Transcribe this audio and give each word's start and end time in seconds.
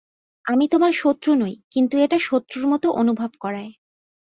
আমি 0.45 0.65
তোমার 0.67 0.93
শত্রু 0.93 1.31
নই, 1.35 1.55
কিন্তু 1.71 1.95
এটা 1.97 2.17
শত্রুর 2.19 2.65
মতো 2.67 2.87
অনুভব 2.93 3.31
করায়। 3.39 3.71